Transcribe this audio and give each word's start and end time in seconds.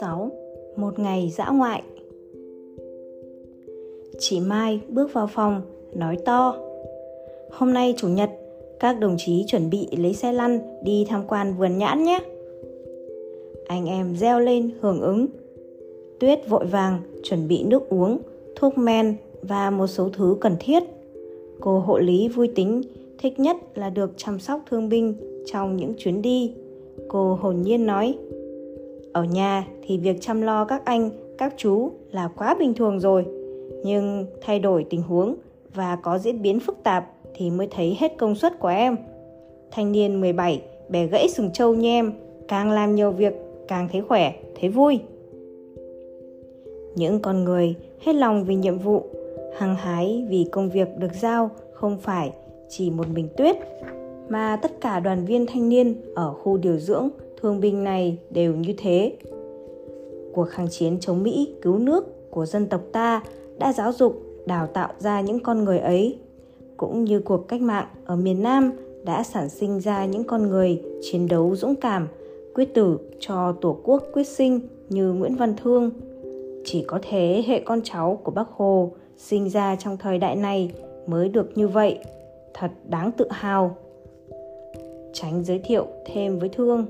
6. 0.00 0.30
Một 0.76 0.98
ngày 0.98 1.32
dã 1.36 1.50
ngoại. 1.50 1.82
Chị 4.18 4.40
Mai 4.40 4.80
bước 4.88 5.12
vào 5.12 5.26
phòng, 5.26 5.62
nói 5.94 6.16
to 6.24 6.56
Hôm 7.50 7.72
nay 7.72 7.94
chủ 7.96 8.08
nhật, 8.08 8.30
các 8.80 9.00
đồng 9.00 9.16
chí 9.18 9.44
chuẩn 9.46 9.70
bị 9.70 9.88
lấy 9.96 10.14
xe 10.14 10.32
lăn 10.32 10.60
đi 10.82 11.06
tham 11.08 11.24
quan 11.28 11.54
vườn 11.58 11.78
nhãn 11.78 12.04
nhé. 12.04 12.20
Anh 13.66 13.86
em 13.86 14.16
reo 14.16 14.40
lên 14.40 14.70
hưởng 14.80 15.00
ứng. 15.00 15.26
Tuyết 16.18 16.48
vội 16.48 16.66
vàng 16.66 17.00
chuẩn 17.22 17.48
bị 17.48 17.62
nước 17.62 17.88
uống, 17.88 18.18
thuốc 18.56 18.78
men 18.78 19.16
và 19.42 19.70
một 19.70 19.86
số 19.86 20.08
thứ 20.12 20.36
cần 20.40 20.56
thiết. 20.60 20.82
Cô 21.60 21.78
hộ 21.78 21.98
lý 21.98 22.28
vui 22.28 22.48
tính, 22.48 22.82
thích 23.18 23.40
nhất 23.40 23.56
là 23.74 23.90
được 23.90 24.12
chăm 24.16 24.38
sóc 24.38 24.60
thương 24.70 24.88
binh 24.88 25.14
trong 25.46 25.76
những 25.76 25.92
chuyến 25.98 26.22
đi 26.22 26.54
Cô 27.08 27.34
hồn 27.34 27.62
nhiên 27.62 27.86
nói 27.86 28.14
ở 29.12 29.24
nhà 29.24 29.66
thì 29.82 29.98
việc 29.98 30.16
chăm 30.20 30.42
lo 30.42 30.64
các 30.64 30.84
anh, 30.84 31.10
các 31.38 31.54
chú 31.56 31.90
là 32.10 32.28
quá 32.36 32.56
bình 32.58 32.74
thường 32.74 33.00
rồi. 33.00 33.26
Nhưng 33.84 34.26
thay 34.40 34.58
đổi 34.58 34.84
tình 34.90 35.02
huống 35.02 35.34
và 35.74 35.96
có 35.96 36.18
diễn 36.18 36.42
biến 36.42 36.60
phức 36.60 36.82
tạp 36.82 37.10
thì 37.34 37.50
mới 37.50 37.68
thấy 37.70 37.96
hết 38.00 38.16
công 38.18 38.34
suất 38.34 38.58
của 38.58 38.68
em. 38.68 38.96
Thanh 39.70 39.92
niên 39.92 40.20
17 40.20 40.62
bẻ 40.88 41.06
gãy 41.06 41.28
sừng 41.28 41.52
trâu 41.52 41.74
như 41.74 41.88
em, 41.88 42.12
càng 42.48 42.70
làm 42.70 42.94
nhiều 42.94 43.10
việc 43.10 43.34
càng 43.68 43.88
thấy 43.92 44.00
khỏe, 44.00 44.32
thấy 44.60 44.70
vui. 44.70 44.98
Những 46.94 47.20
con 47.20 47.44
người 47.44 47.74
hết 48.00 48.12
lòng 48.12 48.44
vì 48.44 48.54
nhiệm 48.54 48.78
vụ, 48.78 49.02
hăng 49.56 49.74
hái 49.74 50.24
vì 50.28 50.46
công 50.52 50.70
việc 50.70 50.88
được 50.98 51.12
giao 51.20 51.50
không 51.72 51.98
phải 51.98 52.32
chỉ 52.76 52.90
một 52.90 53.06
mình 53.14 53.28
Tuyết, 53.36 53.56
mà 54.28 54.56
tất 54.56 54.80
cả 54.80 55.00
đoàn 55.00 55.24
viên 55.24 55.46
thanh 55.46 55.68
niên 55.68 55.94
ở 56.14 56.32
khu 56.32 56.56
điều 56.56 56.78
dưỡng 56.78 57.08
thương 57.40 57.60
binh 57.60 57.84
này 57.84 58.18
đều 58.30 58.54
như 58.54 58.74
thế. 58.78 59.16
Cuộc 60.32 60.44
kháng 60.44 60.68
chiến 60.70 61.00
chống 61.00 61.22
Mỹ 61.22 61.54
cứu 61.62 61.78
nước 61.78 62.30
của 62.30 62.46
dân 62.46 62.66
tộc 62.66 62.80
ta 62.92 63.22
đã 63.58 63.72
giáo 63.72 63.92
dục, 63.92 64.22
đào 64.46 64.66
tạo 64.66 64.88
ra 64.98 65.20
những 65.20 65.40
con 65.40 65.64
người 65.64 65.78
ấy, 65.78 66.18
cũng 66.76 67.04
như 67.04 67.20
cuộc 67.20 67.48
cách 67.48 67.60
mạng 67.60 67.86
ở 68.04 68.16
miền 68.16 68.42
Nam 68.42 68.72
đã 69.04 69.22
sản 69.22 69.48
sinh 69.48 69.80
ra 69.80 70.04
những 70.04 70.24
con 70.24 70.48
người 70.48 70.82
chiến 71.02 71.28
đấu 71.28 71.56
dũng 71.56 71.74
cảm, 71.74 72.08
quyết 72.54 72.74
tử 72.74 72.98
cho 73.20 73.52
Tổ 73.60 73.78
quốc 73.82 74.02
quyết 74.12 74.28
sinh 74.28 74.60
như 74.88 75.12
Nguyễn 75.12 75.36
Văn 75.36 75.54
Thương. 75.62 75.90
Chỉ 76.64 76.84
có 76.86 76.98
thế 77.02 77.44
hệ 77.46 77.60
con 77.60 77.80
cháu 77.84 78.18
của 78.24 78.30
Bác 78.30 78.48
Hồ 78.48 78.92
sinh 79.16 79.50
ra 79.50 79.76
trong 79.76 79.96
thời 79.96 80.18
đại 80.18 80.36
này 80.36 80.70
mới 81.06 81.28
được 81.28 81.58
như 81.58 81.68
vậy. 81.68 81.98
Thật 82.54 82.70
đáng 82.88 83.12
tự 83.12 83.26
hào. 83.30 83.76
Tránh 85.12 85.44
giới 85.44 85.58
thiệu 85.58 85.86
thêm 86.06 86.38
với 86.38 86.48
Thương. 86.48 86.86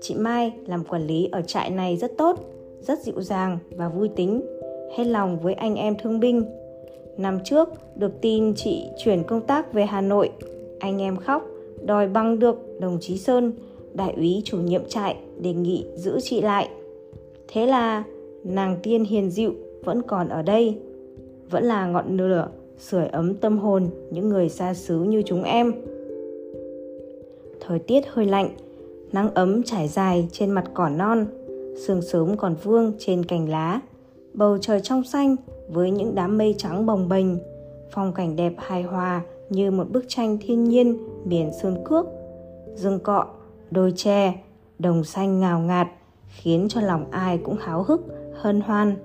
Chị 0.00 0.14
Mai 0.14 0.52
làm 0.66 0.84
quản 0.84 1.06
lý 1.06 1.28
ở 1.32 1.42
trại 1.42 1.70
này 1.70 1.96
rất 1.96 2.12
tốt, 2.18 2.38
rất 2.80 2.98
dịu 2.98 3.22
dàng 3.22 3.58
và 3.76 3.88
vui 3.88 4.08
tính, 4.08 4.42
hết 4.96 5.04
lòng 5.04 5.38
với 5.38 5.54
anh 5.54 5.74
em 5.74 5.94
thương 5.98 6.20
binh. 6.20 6.44
Năm 7.16 7.38
trước, 7.44 7.68
được 7.96 8.20
tin 8.20 8.54
chị 8.56 8.84
chuyển 8.98 9.22
công 9.22 9.40
tác 9.40 9.72
về 9.72 9.84
Hà 9.84 10.00
Nội, 10.00 10.30
anh 10.78 11.02
em 11.02 11.16
khóc, 11.16 11.46
đòi 11.84 12.08
băng 12.08 12.38
được 12.38 12.80
đồng 12.80 12.98
chí 13.00 13.18
Sơn, 13.18 13.52
đại 13.94 14.12
úy 14.16 14.42
chủ 14.44 14.58
nhiệm 14.58 14.82
trại 14.88 15.16
đề 15.40 15.52
nghị 15.52 15.86
giữ 15.94 16.20
chị 16.22 16.40
lại. 16.40 16.68
Thế 17.48 17.66
là 17.66 18.04
nàng 18.44 18.76
tiên 18.82 19.04
hiền 19.04 19.30
dịu 19.30 19.54
vẫn 19.84 20.02
còn 20.02 20.28
ở 20.28 20.42
đây, 20.42 20.78
vẫn 21.50 21.64
là 21.64 21.86
ngọn 21.86 22.16
lửa 22.16 22.48
sưởi 22.80 23.06
ấm 23.06 23.34
tâm 23.34 23.58
hồn 23.58 23.86
những 24.10 24.28
người 24.28 24.48
xa 24.48 24.74
xứ 24.74 24.98
như 24.98 25.22
chúng 25.26 25.42
em. 25.42 25.72
Thời 27.60 27.78
tiết 27.78 28.00
hơi 28.08 28.26
lạnh, 28.26 28.50
nắng 29.12 29.34
ấm 29.34 29.62
trải 29.62 29.88
dài 29.88 30.28
trên 30.32 30.50
mặt 30.50 30.64
cỏ 30.74 30.88
non 30.88 31.26
sương 31.86 32.02
sớm 32.02 32.36
còn 32.36 32.54
vương 32.62 32.92
trên 32.98 33.24
cành 33.24 33.48
lá 33.48 33.80
bầu 34.34 34.58
trời 34.58 34.80
trong 34.80 35.04
xanh 35.04 35.36
với 35.68 35.90
những 35.90 36.14
đám 36.14 36.38
mây 36.38 36.54
trắng 36.58 36.86
bồng 36.86 37.08
bềnh 37.08 37.26
phong 37.90 38.12
cảnh 38.12 38.36
đẹp 38.36 38.52
hài 38.58 38.82
hòa 38.82 39.22
như 39.50 39.70
một 39.70 39.90
bức 39.90 40.04
tranh 40.08 40.38
thiên 40.40 40.64
nhiên 40.64 40.98
biển 41.24 41.50
sơn 41.62 41.76
cước 41.84 42.06
rừng 42.74 42.98
cọ 43.00 43.26
đồi 43.70 43.92
tre 43.96 44.42
đồng 44.78 45.04
xanh 45.04 45.40
ngào 45.40 45.60
ngạt 45.60 45.88
khiến 46.26 46.66
cho 46.68 46.80
lòng 46.80 47.10
ai 47.10 47.38
cũng 47.38 47.56
háo 47.60 47.82
hức 47.82 48.00
hân 48.34 48.60
hoan 48.60 48.96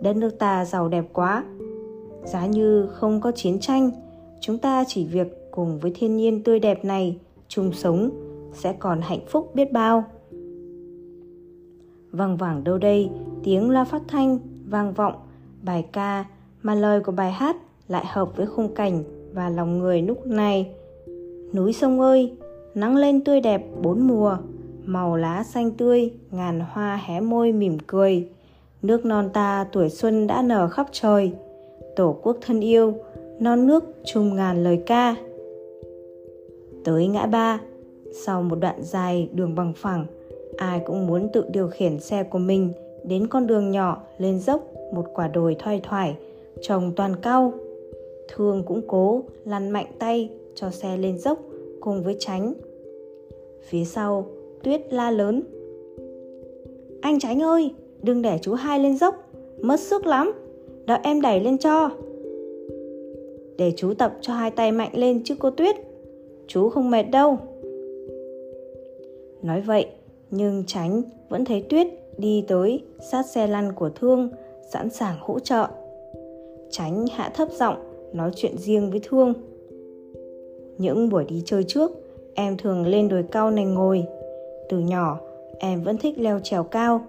đất 0.00 0.16
nước 0.16 0.38
ta 0.38 0.64
giàu 0.64 0.88
đẹp 0.88 1.04
quá 1.12 1.44
giá 2.28 2.46
như 2.46 2.86
không 2.86 3.20
có 3.20 3.32
chiến 3.32 3.58
tranh, 3.60 3.90
chúng 4.40 4.58
ta 4.58 4.84
chỉ 4.86 5.06
việc 5.06 5.50
cùng 5.50 5.78
với 5.78 5.92
thiên 5.94 6.16
nhiên 6.16 6.42
tươi 6.42 6.58
đẹp 6.58 6.84
này 6.84 7.18
chung 7.48 7.72
sống 7.72 8.10
sẽ 8.52 8.72
còn 8.72 9.00
hạnh 9.00 9.26
phúc 9.28 9.50
biết 9.54 9.72
bao. 9.72 10.04
Vang 12.10 12.36
vẳng 12.36 12.64
đâu 12.64 12.78
đây, 12.78 13.10
tiếng 13.44 13.70
loa 13.70 13.84
phát 13.84 14.02
thanh 14.08 14.38
vang 14.68 14.92
vọng, 14.92 15.14
bài 15.62 15.86
ca 15.92 16.24
mà 16.62 16.74
lời 16.74 17.00
của 17.00 17.12
bài 17.12 17.32
hát 17.32 17.56
lại 17.88 18.04
hợp 18.06 18.36
với 18.36 18.46
khung 18.46 18.74
cảnh 18.74 19.04
và 19.34 19.48
lòng 19.48 19.78
người 19.78 20.02
lúc 20.02 20.26
này. 20.26 20.70
Núi 21.54 21.72
sông 21.72 22.00
ơi, 22.00 22.32
nắng 22.74 22.96
lên 22.96 23.24
tươi 23.24 23.40
đẹp 23.40 23.66
bốn 23.82 24.06
mùa, 24.08 24.36
màu 24.84 25.16
lá 25.16 25.44
xanh 25.44 25.70
tươi, 25.70 26.10
ngàn 26.30 26.60
hoa 26.72 27.00
hé 27.06 27.20
môi 27.20 27.52
mỉm 27.52 27.78
cười. 27.86 28.28
Nước 28.82 29.04
non 29.04 29.30
ta 29.32 29.66
tuổi 29.72 29.88
xuân 29.88 30.26
đã 30.26 30.42
nở 30.42 30.68
khắp 30.68 30.86
trời 30.92 31.32
tổ 31.98 32.16
quốc 32.22 32.36
thân 32.40 32.60
yêu 32.60 32.94
non 33.40 33.66
nước 33.66 33.84
chung 34.04 34.36
ngàn 34.36 34.64
lời 34.64 34.82
ca 34.86 35.16
tới 36.84 37.06
ngã 37.06 37.26
ba 37.26 37.60
sau 38.12 38.42
một 38.42 38.56
đoạn 38.60 38.82
dài 38.82 39.28
đường 39.32 39.54
bằng 39.54 39.72
phẳng, 39.76 40.06
ai 40.56 40.80
cũng 40.86 41.06
muốn 41.06 41.28
tự 41.32 41.44
điều 41.52 41.68
khiển 41.68 42.00
xe 42.00 42.22
của 42.22 42.38
mình 42.38 42.72
đến 43.04 43.26
con 43.26 43.46
đường 43.46 43.70
nhỏ 43.70 44.02
lên 44.18 44.38
dốc 44.38 44.66
một 44.94 45.04
quả 45.14 45.28
đồi 45.28 45.56
thoai 45.58 45.80
thoải, 45.80 46.16
trồng 46.60 46.92
toàn 46.96 47.16
cau. 47.16 47.52
Thương 48.28 48.62
cũng 48.66 48.80
cố 48.86 49.22
lăn 49.44 49.70
mạnh 49.70 49.86
tay 49.98 50.30
cho 50.54 50.70
xe 50.70 50.96
lên 50.96 51.18
dốc 51.18 51.38
cùng 51.80 52.02
với 52.02 52.16
tránh. 52.18 52.54
Phía 53.62 53.84
sau, 53.84 54.26
Tuyết 54.62 54.92
la 54.92 55.10
lớn. 55.10 55.42
Anh 57.00 57.20
Tránh 57.20 57.42
ơi, 57.42 57.74
đừng 58.02 58.22
để 58.22 58.38
chú 58.42 58.54
hai 58.54 58.78
lên 58.78 58.98
dốc, 58.98 59.30
mất 59.60 59.80
sức 59.80 60.06
lắm, 60.06 60.32
đợi 60.88 60.98
em 61.02 61.20
đẩy 61.20 61.40
lên 61.40 61.58
cho. 61.58 61.90
Để 63.58 63.72
chú 63.76 63.94
tập 63.94 64.14
cho 64.20 64.32
hai 64.32 64.50
tay 64.50 64.72
mạnh 64.72 64.90
lên 64.92 65.20
chứ 65.24 65.34
cô 65.38 65.50
Tuyết, 65.50 65.76
chú 66.46 66.68
không 66.68 66.90
mệt 66.90 67.02
đâu. 67.02 67.38
Nói 69.42 69.60
vậy, 69.60 69.86
nhưng 70.30 70.64
Tránh 70.66 71.02
vẫn 71.28 71.44
thấy 71.44 71.62
Tuyết 71.62 71.86
đi 72.18 72.44
tới 72.48 72.82
sát 73.10 73.26
xe 73.26 73.46
lăn 73.46 73.72
của 73.72 73.90
Thương, 73.90 74.28
sẵn 74.70 74.90
sàng 74.90 75.16
hỗ 75.20 75.38
trợ. 75.38 75.66
Tránh 76.70 77.06
hạ 77.12 77.30
thấp 77.34 77.48
giọng 77.52 77.76
nói 78.12 78.30
chuyện 78.36 78.58
riêng 78.58 78.90
với 78.90 79.00
Thương. 79.08 79.34
Những 80.78 81.08
buổi 81.08 81.24
đi 81.24 81.42
chơi 81.44 81.64
trước, 81.64 81.90
em 82.34 82.56
thường 82.56 82.86
lên 82.86 83.08
đồi 83.08 83.24
cao 83.30 83.50
này 83.50 83.64
ngồi. 83.64 84.04
Từ 84.68 84.78
nhỏ, 84.78 85.20
em 85.58 85.82
vẫn 85.82 85.98
thích 85.98 86.18
leo 86.18 86.40
trèo 86.42 86.62
cao. 86.62 87.00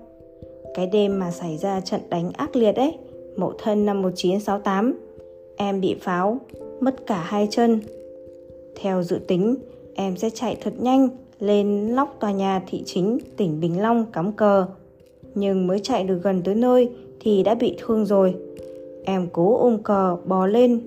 Cái 0.73 0.87
đêm 0.87 1.19
mà 1.19 1.31
xảy 1.31 1.57
ra 1.57 1.81
trận 1.81 2.01
đánh 2.09 2.31
ác 2.37 2.55
liệt 2.55 2.75
ấy, 2.75 2.97
mậu 3.35 3.53
thân 3.57 3.85
năm 3.85 4.01
1968, 4.01 4.99
em 5.57 5.81
bị 5.81 5.95
pháo, 6.01 6.37
mất 6.79 7.05
cả 7.07 7.21
hai 7.21 7.47
chân. 7.51 7.79
Theo 8.75 9.03
dự 9.03 9.19
tính, 9.27 9.55
em 9.95 10.17
sẽ 10.17 10.29
chạy 10.29 10.57
thật 10.61 10.73
nhanh 10.79 11.09
lên 11.39 11.87
lóc 11.87 12.17
tòa 12.19 12.31
nhà 12.31 12.63
thị 12.67 12.83
chính 12.85 13.17
tỉnh 13.37 13.59
Bình 13.59 13.81
Long 13.81 14.05
cắm 14.13 14.31
cờ. 14.31 14.65
Nhưng 15.35 15.67
mới 15.67 15.79
chạy 15.79 16.03
được 16.03 16.19
gần 16.23 16.41
tới 16.41 16.55
nơi 16.55 16.89
thì 17.19 17.43
đã 17.43 17.55
bị 17.55 17.77
thương 17.79 18.05
rồi. 18.05 18.35
Em 19.05 19.27
cố 19.33 19.57
ôm 19.57 19.83
cờ 19.83 20.17
bò 20.25 20.45
lên. 20.45 20.81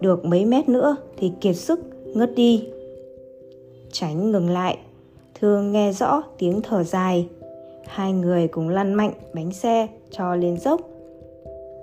Được 0.00 0.24
mấy 0.24 0.44
mét 0.44 0.68
nữa 0.68 0.96
thì 1.16 1.32
kiệt 1.40 1.56
sức, 1.56 1.80
ngất 2.04 2.34
đi. 2.34 2.68
Tránh 3.92 4.32
ngừng 4.32 4.50
lại, 4.50 4.78
thương 5.40 5.72
nghe 5.72 5.92
rõ 5.92 6.22
tiếng 6.38 6.62
thở 6.62 6.82
dài. 6.82 7.28
Hai 7.86 8.12
người 8.12 8.48
cùng 8.48 8.68
lăn 8.68 8.94
mạnh 8.94 9.12
bánh 9.34 9.52
xe 9.52 9.88
cho 10.10 10.34
lên 10.34 10.58
dốc. 10.58 10.80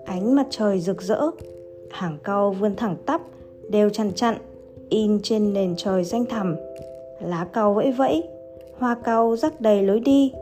Ánh 0.09 0.35
mặt 0.35 0.47
trời 0.49 0.79
rực 0.79 1.01
rỡ, 1.01 1.21
hàng 1.91 2.17
cau 2.23 2.51
vươn 2.51 2.75
thẳng 2.75 2.95
tắp, 3.05 3.21
đều 3.69 3.89
chăn 3.89 4.11
chặn, 4.13 4.35
in 4.89 5.19
trên 5.23 5.53
nền 5.53 5.75
trời 5.77 6.05
xanh 6.05 6.25
thẳm. 6.25 6.55
Lá 7.21 7.47
cau 7.53 7.73
vẫy 7.73 7.91
vẫy 7.91 8.23
hoa 8.77 8.95
cau 9.03 9.35
rắc 9.35 9.61
đầy 9.61 9.83
lối 9.83 9.99
đi 9.99 10.33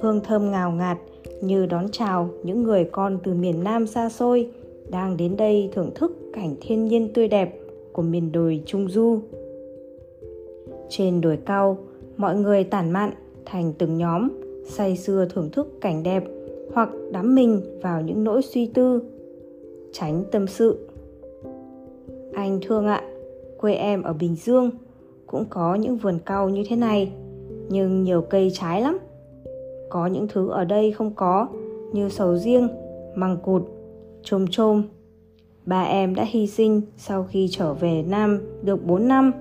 hương 0.00 0.20
thơm 0.20 0.50
ngào 0.50 0.70
ngạt 0.70 0.98
như 1.40 1.66
đón 1.66 1.88
chào 1.92 2.28
những 2.42 2.62
người 2.62 2.84
con 2.92 3.18
từ 3.24 3.34
miền 3.34 3.64
nam 3.64 3.86
xa 3.86 4.08
xôi 4.08 4.48
đang 4.90 5.16
đến 5.16 5.36
đây 5.36 5.70
thưởng 5.72 5.90
thức 5.94 6.12
cảnh 6.32 6.54
thiên 6.60 6.84
nhiên 6.84 7.12
tươi 7.14 7.28
đẹp 7.28 7.58
của 7.92 8.02
miền 8.02 8.32
đồi 8.32 8.62
trung 8.66 8.88
du. 8.88 9.18
Trên 10.88 11.20
đồi 11.20 11.38
cao 11.46 11.78
mọi 12.16 12.36
người 12.36 12.64
tản 12.64 12.90
mạn 12.90 13.10
thành 13.44 13.72
từng 13.78 13.98
nhóm 13.98 14.28
say 14.68 14.96
sưa 14.96 15.26
thưởng 15.34 15.50
thức 15.50 15.80
cảnh 15.80 16.02
đẹp 16.02 16.24
hoặc 16.74 16.88
đắm 17.12 17.34
mình 17.34 17.60
vào 17.82 18.00
những 18.00 18.24
nỗi 18.24 18.42
suy 18.42 18.66
tư 18.66 19.02
tránh 19.92 20.24
tâm 20.32 20.46
sự 20.46 20.88
anh 22.32 22.58
thương 22.62 22.86
ạ 22.86 23.02
quê 23.58 23.74
em 23.74 24.02
ở 24.02 24.12
bình 24.12 24.36
dương 24.36 24.70
cũng 25.26 25.44
có 25.50 25.74
những 25.74 25.96
vườn 25.96 26.18
cau 26.26 26.48
như 26.48 26.64
thế 26.68 26.76
này 26.76 27.12
nhưng 27.68 28.02
nhiều 28.02 28.22
cây 28.22 28.50
trái 28.54 28.82
lắm 28.82 28.98
có 29.88 30.06
những 30.06 30.28
thứ 30.28 30.48
ở 30.48 30.64
đây 30.64 30.92
không 30.92 31.14
có 31.14 31.48
như 31.92 32.08
sầu 32.08 32.36
riêng 32.36 32.68
măng 33.14 33.36
cụt 33.36 33.62
chôm 34.22 34.46
chôm 34.50 34.82
ba 35.66 35.82
em 35.82 36.14
đã 36.14 36.24
hy 36.28 36.46
sinh 36.46 36.82
sau 36.96 37.26
khi 37.30 37.48
trở 37.50 37.74
về 37.74 38.04
Nam 38.08 38.40
được 38.62 38.86
4 38.86 39.08
năm. 39.08 39.32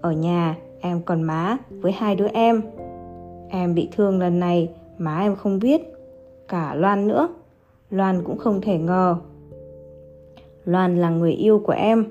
Ở 0.00 0.12
nhà, 0.12 0.56
em 0.80 1.02
còn 1.02 1.22
má 1.22 1.56
với 1.70 1.92
hai 1.92 2.16
đứa 2.16 2.28
em. 2.28 2.62
Em 3.48 3.74
bị 3.74 3.88
thương 3.96 4.18
lần 4.18 4.40
này, 4.40 4.68
má 4.98 5.20
em 5.20 5.36
không 5.36 5.58
biết. 5.58 5.82
Cả 6.48 6.74
Loan 6.74 7.08
nữa. 7.08 7.28
Loan 7.90 8.24
cũng 8.24 8.38
không 8.38 8.60
thể 8.60 8.78
ngờ. 8.78 9.16
Loan 10.64 11.00
là 11.00 11.10
người 11.10 11.32
yêu 11.32 11.58
của 11.58 11.72
em. 11.72 12.06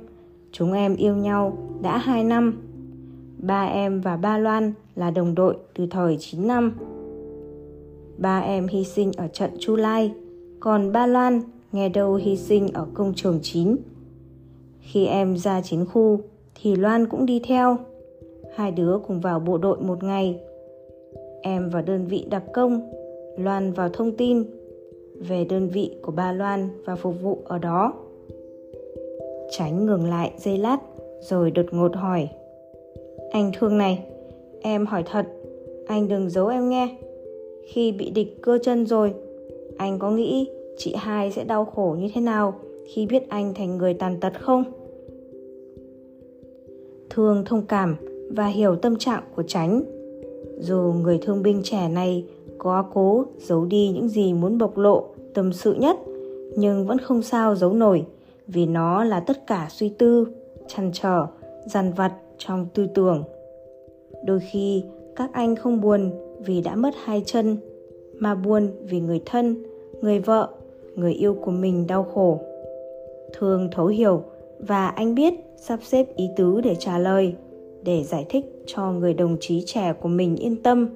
Chúng 0.51 0.73
em 0.73 0.95
yêu 0.95 1.15
nhau 1.15 1.57
đã 1.81 1.97
2 1.97 2.23
năm. 2.23 2.61
Ba 3.37 3.65
em 3.65 4.01
và 4.01 4.17
ba 4.17 4.37
Loan 4.37 4.73
là 4.95 5.11
đồng 5.11 5.35
đội 5.35 5.57
từ 5.73 5.87
thời 5.91 6.17
9 6.19 6.47
năm. 6.47 6.77
Ba 8.17 8.39
em 8.39 8.67
hy 8.67 8.83
sinh 8.83 9.11
ở 9.17 9.27
trận 9.27 9.51
Chu 9.59 9.75
Lai, 9.75 10.13
còn 10.59 10.91
ba 10.91 11.07
Loan 11.07 11.41
nghe 11.71 11.89
đâu 11.89 12.15
hy 12.15 12.37
sinh 12.37 12.67
ở 12.73 12.87
công 12.93 13.13
trường 13.15 13.39
9. 13.41 13.75
Khi 14.79 15.05
em 15.05 15.37
ra 15.37 15.61
chiến 15.61 15.85
khu 15.85 16.19
thì 16.55 16.75
Loan 16.75 17.05
cũng 17.05 17.25
đi 17.25 17.41
theo. 17.47 17.77
Hai 18.55 18.71
đứa 18.71 18.99
cùng 19.07 19.21
vào 19.21 19.39
bộ 19.39 19.57
đội 19.57 19.81
một 19.81 20.03
ngày. 20.03 20.39
Em 21.41 21.69
vào 21.69 21.81
đơn 21.81 22.07
vị 22.07 22.25
đặc 22.29 22.43
công, 22.53 22.91
Loan 23.37 23.71
vào 23.71 23.89
thông 23.89 24.11
tin 24.11 24.43
về 25.19 25.45
đơn 25.45 25.67
vị 25.67 25.91
của 26.01 26.11
ba 26.11 26.31
Loan 26.31 26.69
và 26.85 26.95
phục 26.95 27.21
vụ 27.21 27.41
ở 27.45 27.57
đó. 27.57 27.93
Tránh 29.51 29.85
ngừng 29.85 30.09
lại 30.09 30.31
giây 30.37 30.57
lát 30.57 30.77
rồi 31.21 31.51
đột 31.51 31.65
ngột 31.71 31.95
hỏi. 31.95 32.27
Anh 33.31 33.51
thương 33.59 33.77
này, 33.77 34.03
em 34.61 34.85
hỏi 34.85 35.03
thật, 35.05 35.25
anh 35.87 36.07
đừng 36.07 36.29
giấu 36.29 36.47
em 36.47 36.69
nghe. 36.69 36.97
Khi 37.67 37.91
bị 37.91 38.09
địch 38.09 38.41
cơ 38.41 38.59
chân 38.63 38.85
rồi, 38.85 39.13
anh 39.77 39.99
có 39.99 40.11
nghĩ 40.11 40.49
chị 40.77 40.95
hai 40.97 41.31
sẽ 41.31 41.43
đau 41.43 41.65
khổ 41.65 41.95
như 41.99 42.09
thế 42.13 42.21
nào 42.21 42.53
khi 42.87 43.05
biết 43.05 43.29
anh 43.29 43.53
thành 43.53 43.77
người 43.77 43.93
tàn 43.93 44.17
tật 44.19 44.33
không 44.41 44.63
thương 47.09 47.45
thông 47.45 47.65
cảm 47.67 47.95
và 48.29 48.47
hiểu 48.47 48.75
tâm 48.75 48.95
trạng 48.95 49.23
của 49.35 49.43
tránh 49.43 49.81
dù 50.59 50.93
người 51.01 51.19
thương 51.21 51.43
binh 51.43 51.61
trẻ 51.63 51.89
này 51.89 52.25
có 52.57 52.85
cố, 52.93 53.25
giấu 53.37 53.65
đi 53.65 53.89
những 53.93 54.09
gì 54.09 54.33
muốn 54.33 54.57
bộc 54.57 54.77
lộ, 54.77 55.03
tâm 55.33 55.53
sự 55.53 55.73
nhất, 55.73 55.97
nhưng 56.57 56.87
vẫn 56.87 56.97
không 56.97 57.21
sao 57.21 57.55
giấu 57.55 57.73
nổi, 57.73 58.05
vì 58.47 58.65
nó 58.65 59.03
là 59.03 59.19
tất 59.19 59.47
cả 59.47 59.67
suy 59.69 59.89
tư, 59.89 60.27
chăn 60.67 60.91
trở, 60.93 61.25
dằn 61.65 61.93
vặt 61.93 62.13
trong 62.37 62.67
tư 62.73 62.87
tưởng. 62.93 63.23
Đôi 64.25 64.39
khi, 64.51 64.83
các 65.15 65.33
anh 65.33 65.55
không 65.55 65.81
buồn 65.81 66.11
vì 66.45 66.61
đã 66.61 66.75
mất 66.75 66.93
hai 67.03 67.23
chân, 67.25 67.57
mà 68.19 68.35
buồn 68.35 68.71
vì 68.83 68.99
người 68.99 69.21
thân, 69.25 69.63
người 70.01 70.19
vợ, 70.19 70.49
người 70.95 71.13
yêu 71.13 71.33
của 71.33 71.51
mình 71.51 71.87
đau 71.87 72.03
khổ. 72.03 72.39
Thương 73.33 73.69
thấu 73.71 73.87
hiểu 73.87 74.23
và 74.59 74.87
anh 74.87 75.15
biết 75.15 75.33
sắp 75.57 75.79
xếp 75.83 76.15
ý 76.15 76.29
tứ 76.35 76.61
để 76.61 76.75
trả 76.75 76.97
lời, 76.97 77.35
để 77.83 78.03
giải 78.03 78.25
thích 78.29 78.63
cho 78.65 78.91
người 78.91 79.13
đồng 79.13 79.37
chí 79.39 79.63
trẻ 79.65 79.93
của 80.01 80.09
mình 80.09 80.35
yên 80.35 80.63
tâm 80.63 80.89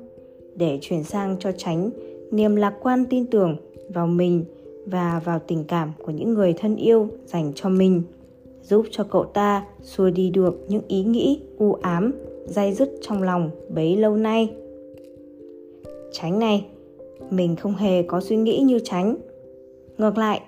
để 0.55 0.77
chuyển 0.81 1.03
sang 1.03 1.35
cho 1.39 1.51
tránh 1.51 1.89
niềm 2.31 2.55
lạc 2.55 2.73
quan 2.81 3.05
tin 3.09 3.25
tưởng 3.25 3.55
vào 3.89 4.07
mình 4.07 4.45
và 4.85 5.21
vào 5.25 5.39
tình 5.47 5.63
cảm 5.63 5.91
của 6.05 6.11
những 6.11 6.33
người 6.33 6.53
thân 6.53 6.75
yêu 6.75 7.07
dành 7.25 7.51
cho 7.55 7.69
mình 7.69 8.01
giúp 8.63 8.85
cho 8.91 9.03
cậu 9.03 9.23
ta 9.23 9.65
xua 9.81 10.09
đi 10.09 10.29
được 10.29 10.65
những 10.67 10.81
ý 10.87 11.03
nghĩ 11.03 11.41
u 11.57 11.73
ám 11.73 12.11
dai 12.45 12.73
dứt 12.73 12.91
trong 13.01 13.23
lòng 13.23 13.49
bấy 13.69 13.97
lâu 13.97 14.15
nay. 14.15 14.49
Tránh 16.11 16.39
này 16.39 16.65
mình 17.29 17.55
không 17.55 17.75
hề 17.75 18.03
có 18.03 18.21
suy 18.21 18.35
nghĩ 18.35 18.59
như 18.59 18.79
tránh 18.79 19.15
Ngược 19.97 20.17
lại, 20.17 20.41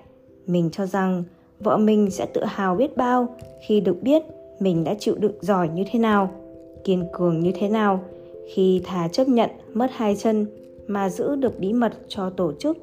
mình 0.47 0.69
cho 0.71 0.85
rằng 0.85 1.23
vợ 1.59 1.77
mình 1.77 2.11
sẽ 2.11 2.25
tự 2.25 2.43
hào 2.45 2.75
biết 2.75 2.97
bao 2.97 3.35
khi 3.67 3.79
được 3.79 3.95
biết 4.01 4.23
mình 4.59 4.83
đã 4.83 4.95
chịu 4.99 5.15
đựng 5.15 5.35
giỏi 5.41 5.69
như 5.69 5.83
thế 5.91 5.99
nào, 5.99 6.31
kiên 6.83 7.05
cường 7.13 7.39
như 7.39 7.51
thế 7.55 7.69
nào 7.69 8.03
khi 8.47 8.81
thà 8.83 9.07
chấp 9.07 9.27
nhận 9.27 9.49
mất 9.73 9.87
hai 9.91 10.15
chân 10.15 10.45
mà 10.87 11.09
giữ 11.09 11.35
được 11.35 11.59
bí 11.59 11.73
mật 11.73 11.93
cho 12.07 12.29
tổ 12.29 12.53
chức, 12.53 12.77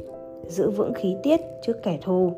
giữ 0.48 0.70
vững 0.70 0.92
khí 0.94 1.14
tiết 1.22 1.40
trước 1.66 1.82
kẻ 1.82 1.98
thù. 2.02 2.32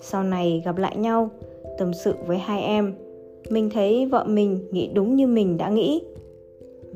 Sau 0.00 0.22
này 0.22 0.62
gặp 0.64 0.78
lại 0.78 0.96
nhau, 0.96 1.30
tâm 1.78 1.94
sự 2.04 2.14
với 2.26 2.38
hai 2.38 2.62
em, 2.62 2.94
mình 3.50 3.70
thấy 3.70 4.06
vợ 4.06 4.24
mình 4.28 4.60
nghĩ 4.70 4.90
đúng 4.94 5.16
như 5.16 5.26
mình 5.26 5.56
đã 5.56 5.68
nghĩ. 5.68 6.02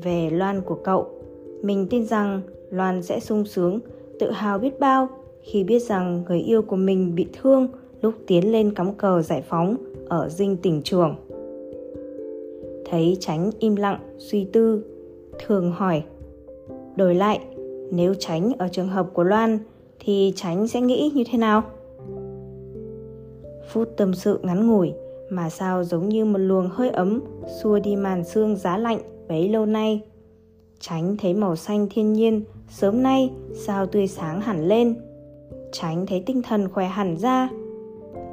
Về 0.03 0.29
Loan 0.29 0.61
của 0.61 0.77
cậu, 0.83 1.07
mình 1.61 1.87
tin 1.89 2.05
rằng 2.05 2.41
Loan 2.69 3.03
sẽ 3.03 3.19
sung 3.19 3.45
sướng, 3.45 3.79
tự 4.19 4.31
hào 4.31 4.59
biết 4.59 4.79
bao 4.79 5.07
khi 5.41 5.63
biết 5.63 5.79
rằng 5.79 6.23
người 6.27 6.39
yêu 6.39 6.61
của 6.61 6.75
mình 6.75 7.15
bị 7.15 7.25
thương 7.41 7.67
lúc 8.01 8.13
tiến 8.27 8.51
lên 8.51 8.73
cắm 8.73 8.93
cờ 8.93 9.21
giải 9.21 9.43
phóng 9.49 9.75
ở 10.09 10.29
dinh 10.29 10.57
tỉnh 10.57 10.81
trường. 10.83 11.15
Thấy 12.85 13.17
tránh 13.19 13.51
im 13.59 13.75
lặng, 13.75 13.99
suy 14.17 14.45
tư, 14.45 14.83
thường 15.39 15.71
hỏi. 15.71 16.03
Đổi 16.95 17.15
lại, 17.15 17.39
nếu 17.91 18.13
tránh 18.19 18.51
ở 18.57 18.67
trường 18.67 18.87
hợp 18.87 19.07
của 19.13 19.23
Loan 19.23 19.59
thì 19.99 20.33
tránh 20.35 20.67
sẽ 20.67 20.81
nghĩ 20.81 21.11
như 21.15 21.23
thế 21.31 21.37
nào? 21.37 21.63
Phút 23.69 23.89
tâm 23.97 24.13
sự 24.13 24.39
ngắn 24.43 24.67
ngủi 24.67 24.93
mà 25.29 25.49
sao 25.49 25.83
giống 25.83 26.09
như 26.09 26.25
một 26.25 26.37
luồng 26.37 26.69
hơi 26.69 26.89
ấm 26.89 27.21
xua 27.61 27.79
đi 27.79 27.95
màn 27.95 28.23
sương 28.23 28.55
giá 28.55 28.77
lạnh 28.77 28.99
bấy 29.27 29.49
lâu 29.49 29.65
nay. 29.65 30.01
Tránh 30.79 31.17
thấy 31.17 31.33
màu 31.33 31.55
xanh 31.55 31.87
thiên 31.91 32.13
nhiên 32.13 32.43
sớm 32.69 33.03
nay 33.03 33.31
sao 33.53 33.85
tươi 33.85 34.07
sáng 34.07 34.41
hẳn 34.41 34.67
lên 34.67 34.95
tránh 35.71 36.05
thấy 36.05 36.23
tinh 36.25 36.41
thần 36.41 36.69
khỏe 36.69 36.87
hẳn 36.87 37.17
ra 37.17 37.49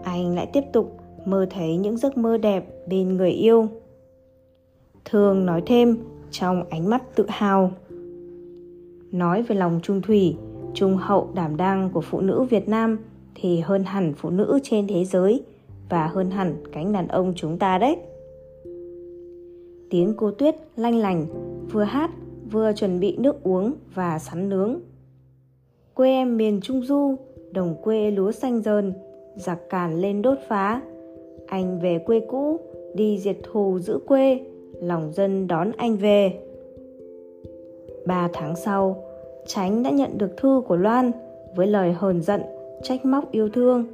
anh 0.05 0.35
lại 0.35 0.51
tiếp 0.53 0.65
tục 0.73 0.97
mơ 1.25 1.47
thấy 1.51 1.77
những 1.77 1.97
giấc 1.97 2.17
mơ 2.17 2.39
đẹp 2.39 2.65
bên 2.87 3.17
người 3.17 3.31
yêu 3.31 3.67
thường 5.05 5.47
nói 5.47 5.63
thêm 5.67 5.97
trong 6.31 6.65
ánh 6.71 6.91
mắt 6.91 7.03
tự 7.17 7.27
hào. 7.29 7.71
Nói 9.13 9.43
về 9.43 9.57
lòng 9.57 9.81
trung 9.83 10.03
thủy, 10.03 10.37
trung 10.75 10.97
hậu 10.97 11.29
đảm 11.35 11.57
đang 11.57 11.91
của 11.91 12.01
phụ 12.01 12.21
nữ 12.21 12.43
việt 12.51 12.69
nam 12.69 12.99
thì 13.35 13.61
hơn 13.61 13.85
hẳn 13.85 14.13
phụ 14.17 14.31
nữ 14.31 14.59
trên 14.63 14.87
thế 14.87 15.05
giới 15.05 15.43
và 15.89 16.07
hơn 16.07 16.31
hẳn 16.31 16.57
cánh 16.73 16.93
đàn 16.93 17.09
ông 17.09 17.33
chúng 17.37 17.59
ta 17.59 17.79
đấy. 17.79 17.97
Tiếng 19.91 20.15
cô 20.17 20.31
tuyết 20.31 20.57
lanh 20.77 20.97
lành, 20.97 21.27
vừa 21.73 21.83
hát, 21.83 22.11
vừa 22.51 22.73
chuẩn 22.73 23.01
bị 23.01 23.17
nước 23.17 23.43
uống 23.43 23.73
và 23.95 24.19
sắn 24.19 24.49
nướng. 24.49 24.81
Quê 25.95 26.11
em 26.11 26.37
miền 26.37 26.61
trung 26.63 26.83
du, 26.83 27.17
đồng 27.53 27.75
quê 27.83 28.11
lúa 28.11 28.33
xanh 28.33 28.63
dờn, 28.63 28.93
giặc 29.37 29.59
càn 29.71 30.01
lên 30.01 30.23
đốt 30.23 30.39
phá. 30.49 30.83
Anh 31.47 31.81
về 31.81 31.99
quê 31.99 32.21
cũ, 32.21 32.61
đi 32.95 33.19
diệt 33.19 33.39
thù 33.43 33.79
giữ 33.79 33.99
quê 34.07 34.41
lòng 34.81 35.13
dân 35.13 35.47
đón 35.47 35.73
anh 35.77 35.97
về. 35.97 36.33
Ba 38.07 38.29
tháng 38.33 38.57
sau 38.57 39.05
tránh 39.47 39.83
đã 39.83 39.91
nhận 39.91 40.19
được 40.19 40.37
thư 40.37 40.63
của 40.67 40.77
loan 40.77 41.11
với 41.57 41.67
lời 41.67 41.93
hờn 41.93 42.23
giận 42.23 42.41
trách 42.83 43.05
móc 43.05 43.33
yêu 43.33 43.49
thương. 43.49 43.85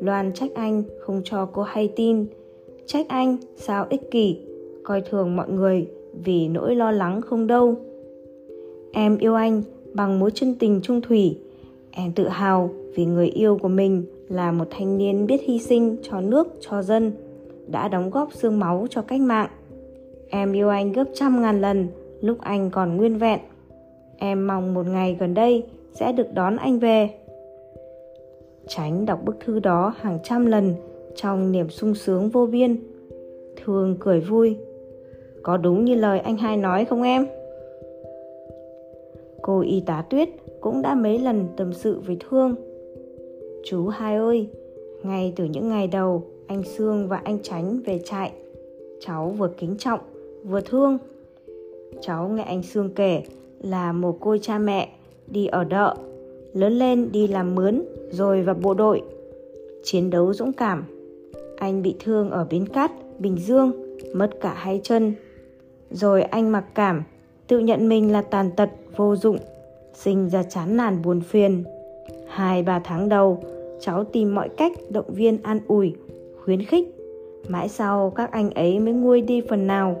Loan 0.00 0.32
trách 0.32 0.50
anh 0.54 0.82
không 1.00 1.20
cho 1.24 1.48
cô 1.52 1.62
hay 1.62 1.92
tin 1.96 2.26
trách 2.86 3.08
anh 3.08 3.36
sao 3.56 3.86
ích 3.90 4.10
kỷ 4.10 4.40
coi 4.84 5.00
thường 5.00 5.36
mọi 5.36 5.48
người 5.48 5.86
vì 6.24 6.48
nỗi 6.48 6.74
lo 6.74 6.90
lắng 6.90 7.20
không 7.20 7.46
đâu. 7.46 7.74
Em 8.92 9.18
yêu 9.18 9.34
anh 9.34 9.62
bằng 9.92 10.18
mối 10.18 10.30
chân 10.34 10.54
tình 10.58 10.80
trung 10.82 11.00
thủy 11.00 11.38
Em 11.98 12.12
tự 12.12 12.28
hào 12.28 12.70
vì 12.94 13.06
người 13.06 13.28
yêu 13.28 13.58
của 13.62 13.68
mình 13.68 14.04
là 14.28 14.52
một 14.52 14.64
thanh 14.70 14.98
niên 14.98 15.26
biết 15.26 15.40
hy 15.42 15.58
sinh 15.58 15.96
cho 16.02 16.20
nước, 16.20 16.48
cho 16.60 16.82
dân, 16.82 17.12
đã 17.66 17.88
đóng 17.88 18.10
góp 18.10 18.32
xương 18.32 18.58
máu 18.58 18.86
cho 18.90 19.02
cách 19.02 19.20
mạng. 19.20 19.48
Em 20.30 20.52
yêu 20.52 20.68
anh 20.68 20.92
gấp 20.92 21.04
trăm 21.14 21.42
ngàn 21.42 21.60
lần 21.60 21.88
lúc 22.20 22.40
anh 22.40 22.70
còn 22.70 22.96
nguyên 22.96 23.18
vẹn. 23.18 23.40
Em 24.16 24.46
mong 24.46 24.74
một 24.74 24.86
ngày 24.86 25.16
gần 25.20 25.34
đây 25.34 25.64
sẽ 25.92 26.12
được 26.12 26.34
đón 26.34 26.56
anh 26.56 26.78
về. 26.78 27.10
Tránh 28.68 29.06
đọc 29.06 29.20
bức 29.24 29.40
thư 29.40 29.58
đó 29.58 29.94
hàng 30.00 30.18
trăm 30.24 30.46
lần 30.46 30.74
trong 31.14 31.52
niềm 31.52 31.68
sung 31.70 31.94
sướng 31.94 32.28
vô 32.28 32.46
biên. 32.46 32.76
Thương 33.64 33.96
cười 34.00 34.20
vui. 34.20 34.56
Có 35.42 35.56
đúng 35.56 35.84
như 35.84 35.94
lời 35.94 36.20
anh 36.20 36.36
hai 36.36 36.56
nói 36.56 36.84
không 36.84 37.02
em? 37.02 37.26
Cô 39.42 39.60
y 39.60 39.82
tá 39.86 40.04
Tuyết 40.10 40.28
cũng 40.60 40.82
đã 40.82 40.94
mấy 40.94 41.18
lần 41.18 41.46
tâm 41.56 41.72
sự 41.72 42.00
với 42.06 42.16
Thương. 42.28 42.54
Chú 43.64 43.86
hai 43.86 44.16
ơi, 44.16 44.48
ngay 45.02 45.32
từ 45.36 45.44
những 45.44 45.68
ngày 45.68 45.86
đầu 45.86 46.22
anh 46.46 46.62
Sương 46.62 47.08
và 47.08 47.20
anh 47.24 47.38
Tránh 47.42 47.80
về 47.86 48.00
trại, 48.04 48.32
cháu 49.00 49.28
vừa 49.28 49.48
kính 49.48 49.76
trọng 49.78 50.00
vừa 50.48 50.60
thương. 50.60 50.98
Cháu 52.00 52.28
nghe 52.28 52.42
anh 52.42 52.62
Sương 52.62 52.90
kể 52.94 53.22
là 53.60 53.92
mồ 53.92 54.12
côi 54.12 54.38
cha 54.38 54.58
mẹ 54.58 54.88
đi 55.26 55.46
ở 55.46 55.64
đợ, 55.64 55.96
lớn 56.52 56.72
lên 56.72 57.12
đi 57.12 57.26
làm 57.26 57.54
mướn 57.54 57.82
rồi 58.10 58.42
vào 58.42 58.54
bộ 58.54 58.74
đội. 58.74 59.02
Chiến 59.84 60.10
đấu 60.10 60.34
dũng 60.34 60.52
cảm. 60.52 60.84
Anh 61.56 61.82
bị 61.82 61.94
thương 62.04 62.30
ở 62.30 62.46
Bến 62.50 62.68
Cát, 62.68 62.92
Bình 63.18 63.36
Dương, 63.38 63.72
mất 64.12 64.30
cả 64.40 64.54
hai 64.56 64.80
chân. 64.82 65.14
Rồi 65.90 66.22
anh 66.22 66.52
mặc 66.52 66.64
cảm, 66.74 67.02
tự 67.46 67.58
nhận 67.58 67.88
mình 67.88 68.12
là 68.12 68.22
tàn 68.22 68.50
tật, 68.56 68.70
vô 68.96 69.16
dụng, 69.16 69.38
sinh 69.94 70.28
ra 70.28 70.42
chán 70.42 70.76
nản 70.76 71.02
buồn 71.02 71.20
phiền. 71.20 71.64
Hai 72.28 72.62
ba 72.62 72.80
tháng 72.84 73.08
đầu, 73.08 73.44
cháu 73.80 74.04
tìm 74.04 74.34
mọi 74.34 74.48
cách 74.48 74.72
động 74.90 75.06
viên 75.08 75.42
an 75.42 75.60
ủi, 75.68 75.94
khuyến 76.44 76.64
khích. 76.64 76.88
Mãi 77.48 77.68
sau 77.68 78.12
các 78.16 78.30
anh 78.30 78.50
ấy 78.50 78.78
mới 78.78 78.92
nguôi 78.92 79.20
đi 79.20 79.42
phần 79.48 79.66
nào. 79.66 79.96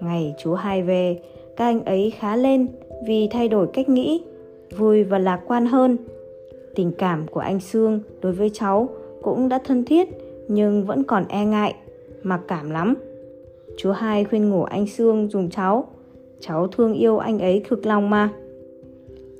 Ngày 0.00 0.34
chú 0.38 0.54
hai 0.54 0.82
về, 0.82 1.20
các 1.56 1.64
anh 1.64 1.84
ấy 1.84 2.12
khá 2.18 2.36
lên 2.36 2.66
vì 3.06 3.28
thay 3.30 3.48
đổi 3.48 3.66
cách 3.72 3.88
nghĩ, 3.88 4.22
vui 4.76 5.04
và 5.04 5.18
lạc 5.18 5.40
quan 5.46 5.66
hơn. 5.66 5.96
Tình 6.74 6.92
cảm 6.98 7.26
của 7.26 7.40
anh 7.40 7.60
Sương 7.60 8.00
đối 8.20 8.32
với 8.32 8.50
cháu 8.50 8.88
cũng 9.22 9.48
đã 9.48 9.58
thân 9.64 9.84
thiết 9.84 10.08
nhưng 10.48 10.84
vẫn 10.84 11.04
còn 11.04 11.24
e 11.28 11.44
ngại, 11.44 11.74
mặc 12.22 12.40
cảm 12.48 12.70
lắm. 12.70 12.94
Chú 13.76 13.90
hai 13.90 14.24
khuyên 14.24 14.50
ngủ 14.50 14.64
anh 14.64 14.86
Sương 14.86 15.28
dùng 15.30 15.50
cháu. 15.50 15.86
Cháu 16.40 16.68
thương 16.68 16.92
yêu 16.92 17.18
anh 17.18 17.38
ấy 17.38 17.62
cực 17.68 17.86
lòng 17.86 18.10
mà. 18.10 18.30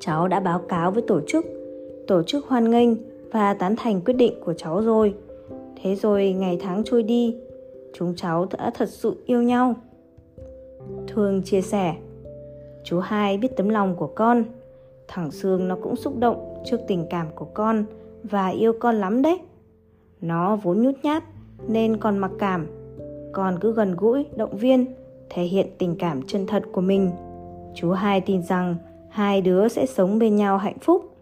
Cháu 0.01 0.29
đã 0.29 0.41
báo 0.41 0.59
cáo 0.69 0.91
với 0.91 1.03
tổ 1.03 1.21
chức. 1.27 1.47
Tổ 2.07 2.23
chức 2.23 2.47
hoan 2.47 2.71
nghênh 2.71 2.91
và 3.33 3.55
tán 3.55 3.77
thành 3.77 4.01
quyết 4.01 4.15
định 4.15 4.33
của 4.45 4.55
cháu 4.55 4.81
rồi. 4.81 5.15
Thế 5.83 5.95
rồi 5.95 6.33
ngày 6.33 6.59
tháng 6.61 6.83
trôi 6.85 7.03
đi, 7.03 7.37
chúng 7.93 8.15
cháu 8.17 8.47
đã 8.59 8.71
thật 8.75 8.89
sự 8.89 9.17
yêu 9.27 9.43
nhau. 9.43 9.75
Thương 11.19 11.43
chia 11.43 11.61
sẻ, 11.61 11.95
chú 12.85 12.99
hai 12.99 13.39
biết 13.39 13.57
tấm 13.57 13.69
lòng 13.69 13.95
của 13.97 14.07
con. 14.07 14.45
Thằng 15.09 15.31
Sương 15.31 15.69
nó 15.69 15.77
cũng 15.83 15.97
xúc 15.97 16.19
động 16.19 16.63
trước 16.65 16.81
tình 16.89 17.07
cảm 17.11 17.27
của 17.35 17.45
con 17.45 17.85
và 18.23 18.49
yêu 18.49 18.73
con 18.81 18.97
lắm 18.97 19.23
đấy. 19.23 19.39
Nó 20.21 20.57
vốn 20.57 20.83
nhút 20.83 20.95
nhát 21.03 21.25
nên 21.69 21.97
còn 21.97 22.19
mặc 22.19 22.31
cảm. 22.39 22.67
Con 23.33 23.59
cứ 23.61 23.73
gần 23.73 23.97
gũi, 23.97 24.27
động 24.37 24.57
viên, 24.57 24.95
thể 25.31 25.43
hiện 25.43 25.67
tình 25.79 25.97
cảm 25.99 26.23
chân 26.27 26.47
thật 26.47 26.63
của 26.73 26.81
mình. 26.81 27.11
Chú 27.75 27.91
hai 27.91 28.21
tin 28.21 28.43
rằng 28.43 28.77
hai 29.11 29.43
đứa 29.43 29.69
sẽ 29.69 29.87
sống 29.87 30.19
bên 30.19 30.37
nhau 30.37 30.59
hạnh 30.59 30.79
phúc. 30.81 31.17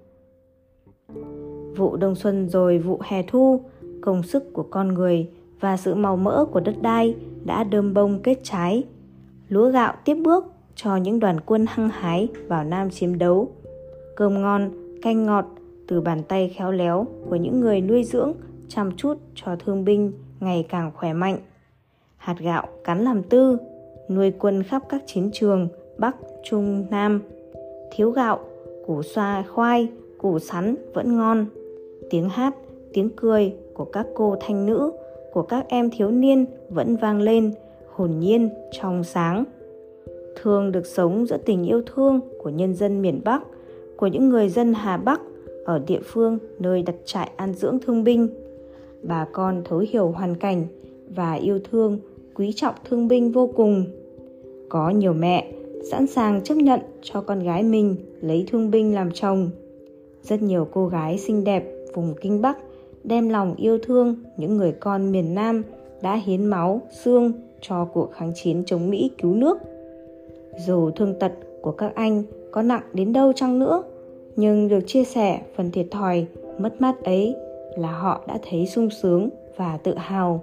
Vụ 1.76 1.96
đông 1.96 2.14
xuân 2.14 2.48
rồi 2.48 2.78
vụ 2.78 3.00
hè 3.02 3.22
thu, 3.22 3.60
công 4.00 4.22
sức 4.22 4.52
của 4.52 4.66
con 4.70 4.88
người 4.88 5.28
và 5.60 5.76
sự 5.76 5.94
màu 5.94 6.16
mỡ 6.16 6.44
của 6.44 6.60
đất 6.60 6.74
đai 6.82 7.14
đã 7.44 7.64
đơm 7.64 7.94
bông 7.94 8.20
kết 8.22 8.38
trái. 8.42 8.84
Lúa 9.48 9.70
gạo 9.70 9.94
tiếp 10.04 10.14
bước 10.14 10.44
cho 10.74 10.96
những 10.96 11.20
đoàn 11.20 11.40
quân 11.40 11.66
hăng 11.68 11.88
hái 11.88 12.28
vào 12.48 12.64
Nam 12.64 12.90
chiếm 12.90 13.18
đấu. 13.18 13.48
Cơm 14.16 14.42
ngon, 14.42 14.70
canh 15.02 15.26
ngọt 15.26 15.44
từ 15.88 16.00
bàn 16.00 16.22
tay 16.28 16.54
khéo 16.56 16.72
léo 16.72 17.06
của 17.30 17.36
những 17.36 17.60
người 17.60 17.80
nuôi 17.80 18.04
dưỡng 18.04 18.32
chăm 18.68 18.96
chút 18.96 19.18
cho 19.34 19.56
thương 19.64 19.84
binh 19.84 20.12
ngày 20.40 20.66
càng 20.68 20.90
khỏe 20.94 21.12
mạnh. 21.12 21.38
Hạt 22.16 22.36
gạo 22.38 22.68
cắn 22.84 23.04
làm 23.04 23.22
tư, 23.22 23.58
nuôi 24.08 24.32
quân 24.38 24.62
khắp 24.62 24.82
các 24.88 25.02
chiến 25.06 25.30
trường 25.32 25.68
Bắc, 25.98 26.16
Trung, 26.44 26.86
Nam. 26.90 27.22
Thiếu 27.90 28.10
gạo, 28.10 28.38
củ 28.86 29.02
xoa 29.02 29.44
khoai, 29.54 29.88
củ 30.18 30.38
sắn 30.38 30.76
vẫn 30.94 31.16
ngon. 31.16 31.46
Tiếng 32.10 32.28
hát, 32.28 32.54
tiếng 32.92 33.10
cười 33.16 33.54
của 33.74 33.84
các 33.84 34.06
cô 34.14 34.36
thanh 34.40 34.66
nữ, 34.66 34.92
của 35.32 35.42
các 35.42 35.64
em 35.68 35.90
thiếu 35.90 36.10
niên 36.10 36.46
vẫn 36.68 36.96
vang 36.96 37.20
lên, 37.20 37.52
hồn 37.96 38.20
nhiên, 38.20 38.48
trong 38.72 39.04
sáng. 39.04 39.44
Thương 40.42 40.72
được 40.72 40.86
sống 40.86 41.26
giữa 41.26 41.36
tình 41.36 41.64
yêu 41.64 41.82
thương 41.86 42.20
của 42.38 42.50
nhân 42.50 42.74
dân 42.74 43.02
miền 43.02 43.20
Bắc, 43.24 43.42
của 43.96 44.06
những 44.06 44.28
người 44.28 44.48
dân 44.48 44.74
Hà 44.74 44.96
Bắc 44.96 45.20
ở 45.64 45.78
địa 45.86 46.00
phương 46.04 46.38
nơi 46.58 46.82
đặt 46.82 46.94
trại 47.04 47.30
an 47.36 47.54
dưỡng 47.54 47.78
thương 47.86 48.04
binh. 48.04 48.28
Bà 49.02 49.26
con 49.32 49.62
thấu 49.64 49.84
hiểu 49.90 50.08
hoàn 50.10 50.36
cảnh 50.36 50.66
và 51.08 51.32
yêu 51.32 51.58
thương 51.70 51.98
quý 52.34 52.52
trọng 52.56 52.74
thương 52.88 53.08
binh 53.08 53.32
vô 53.32 53.50
cùng. 53.56 53.84
Có 54.68 54.90
nhiều 54.90 55.12
mẹ 55.12 55.52
sẵn 55.90 56.06
sàng 56.06 56.44
chấp 56.44 56.54
nhận 56.54 56.80
cho 57.02 57.20
con 57.20 57.40
gái 57.40 57.62
mình 57.62 57.96
lấy 58.20 58.46
thương 58.50 58.70
binh 58.70 58.94
làm 58.94 59.12
chồng. 59.12 59.50
Rất 60.22 60.42
nhiều 60.42 60.68
cô 60.72 60.86
gái 60.86 61.18
xinh 61.18 61.44
đẹp 61.44 61.64
vùng 61.94 62.14
kinh 62.20 62.42
bắc 62.42 62.58
đem 63.04 63.28
lòng 63.28 63.54
yêu 63.56 63.78
thương 63.78 64.16
những 64.36 64.56
người 64.56 64.72
con 64.72 65.12
miền 65.12 65.34
nam 65.34 65.62
đã 66.02 66.14
hiến 66.14 66.46
máu, 66.46 66.80
xương 66.90 67.32
cho 67.60 67.84
cuộc 67.84 68.12
kháng 68.12 68.32
chiến 68.34 68.62
chống 68.66 68.90
mỹ 68.90 69.10
cứu 69.18 69.34
nước. 69.34 69.58
Dù 70.66 70.90
thương 70.90 71.14
tật 71.20 71.32
của 71.62 71.72
các 71.72 71.94
anh 71.94 72.22
có 72.50 72.62
nặng 72.62 72.82
đến 72.92 73.12
đâu 73.12 73.32
chăng 73.32 73.58
nữa, 73.58 73.82
nhưng 74.36 74.68
được 74.68 74.80
chia 74.86 75.04
sẻ 75.04 75.40
phần 75.56 75.70
thiệt 75.70 75.86
thòi 75.90 76.26
mất 76.58 76.80
mát 76.80 77.04
ấy 77.04 77.34
là 77.78 77.92
họ 77.92 78.24
đã 78.28 78.38
thấy 78.50 78.66
sung 78.66 78.90
sướng 78.90 79.28
và 79.56 79.76
tự 79.76 79.94
hào. 79.94 80.42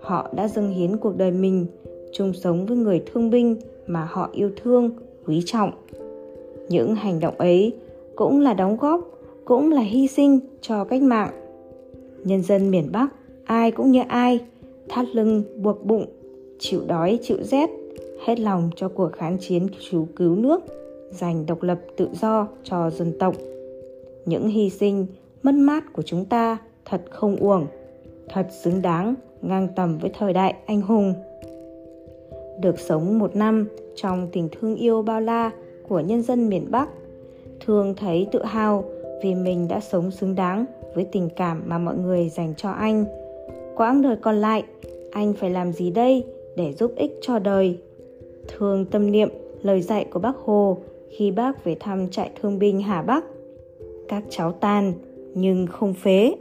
Họ 0.00 0.30
đã 0.32 0.48
dâng 0.48 0.70
hiến 0.70 0.96
cuộc 0.96 1.16
đời 1.16 1.30
mình 1.30 1.66
chung 2.12 2.32
sống 2.32 2.66
với 2.66 2.76
người 2.76 3.02
thương 3.06 3.30
binh 3.30 3.56
mà 3.86 4.08
họ 4.10 4.30
yêu 4.32 4.50
thương, 4.62 4.90
quý 5.26 5.42
trọng. 5.46 5.70
Những 6.68 6.94
hành 6.94 7.20
động 7.20 7.34
ấy 7.38 7.74
cũng 8.16 8.40
là 8.40 8.54
đóng 8.54 8.76
góp, 8.76 9.00
cũng 9.44 9.72
là 9.72 9.82
hy 9.82 10.06
sinh 10.06 10.40
cho 10.60 10.84
cách 10.84 11.02
mạng. 11.02 11.30
Nhân 12.24 12.42
dân 12.42 12.70
miền 12.70 12.88
bắc, 12.92 13.08
ai 13.44 13.70
cũng 13.70 13.90
như 13.90 14.02
ai 14.08 14.40
thắt 14.88 15.06
lưng 15.14 15.42
buộc 15.56 15.84
bụng 15.84 16.06
chịu 16.58 16.80
đói 16.86 17.18
chịu 17.22 17.38
rét 17.42 17.70
hết 18.26 18.40
lòng 18.40 18.70
cho 18.76 18.88
cuộc 18.88 19.12
kháng 19.12 19.38
chiến 19.40 19.66
cứu 19.90 20.08
cứu 20.16 20.36
nước 20.36 20.60
giành 21.10 21.46
độc 21.46 21.62
lập 21.62 21.78
tự 21.96 22.08
do 22.20 22.48
cho 22.64 22.90
dân 22.90 23.12
tộc 23.18 23.34
những 24.26 24.48
hy 24.48 24.70
sinh 24.70 25.06
mất 25.42 25.54
mát 25.54 25.92
của 25.92 26.02
chúng 26.02 26.24
ta 26.24 26.58
thật 26.84 27.02
không 27.10 27.36
uổng, 27.36 27.66
thật 28.28 28.46
xứng 28.62 28.82
đáng, 28.82 29.14
ngang 29.42 29.68
tầm 29.76 29.98
với 29.98 30.10
thời 30.18 30.32
đại 30.32 30.54
anh 30.66 30.80
hùng. 30.80 31.14
Được 32.60 32.80
sống 32.80 33.18
một 33.18 33.36
năm 33.36 33.68
trong 33.94 34.28
tình 34.32 34.48
thương 34.52 34.76
yêu 34.76 35.02
bao 35.02 35.20
la 35.20 35.50
của 35.88 36.00
nhân 36.00 36.22
dân 36.22 36.48
miền 36.48 36.66
Bắc, 36.70 36.88
thường 37.66 37.94
thấy 37.96 38.26
tự 38.32 38.44
hào 38.44 38.84
vì 39.22 39.34
mình 39.34 39.68
đã 39.68 39.80
sống 39.80 40.10
xứng 40.10 40.34
đáng 40.34 40.64
với 40.94 41.04
tình 41.04 41.28
cảm 41.36 41.62
mà 41.66 41.78
mọi 41.78 41.96
người 41.96 42.28
dành 42.28 42.54
cho 42.56 42.70
anh. 42.70 43.04
Quãng 43.76 44.02
đời 44.02 44.16
còn 44.16 44.36
lại, 44.36 44.64
anh 45.10 45.32
phải 45.32 45.50
làm 45.50 45.72
gì 45.72 45.90
đây 45.90 46.24
để 46.56 46.72
giúp 46.72 46.92
ích 46.96 47.18
cho 47.20 47.38
đời? 47.38 47.78
Thường 48.48 48.84
tâm 48.84 49.10
niệm 49.10 49.28
lời 49.62 49.80
dạy 49.80 50.06
của 50.10 50.20
bác 50.20 50.36
Hồ 50.36 50.78
khi 51.10 51.30
bác 51.30 51.64
về 51.64 51.76
thăm 51.80 52.08
trại 52.10 52.30
thương 52.40 52.58
binh 52.58 52.80
Hà 52.80 53.02
Bắc. 53.02 53.24
Các 54.08 54.24
cháu 54.30 54.52
tàn, 54.52 54.92
nhưng 55.34 55.66
không 55.66 55.94
phế 55.94 56.32